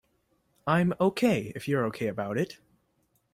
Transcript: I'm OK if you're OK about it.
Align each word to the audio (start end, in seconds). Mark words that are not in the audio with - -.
I'm 0.65 0.95
OK 0.99 1.53
if 1.53 1.67
you're 1.67 1.85
OK 1.85 2.07
about 2.07 2.35
it. 2.39 2.57